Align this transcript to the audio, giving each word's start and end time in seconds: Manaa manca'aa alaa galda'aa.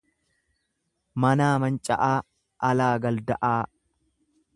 Manaa 1.25 1.51
manca'aa 1.63 2.09
alaa 2.71 2.91
galda'aa. 3.05 3.55